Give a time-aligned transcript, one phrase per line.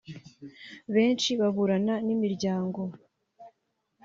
[0.93, 2.81] benshi baburana n’imiryango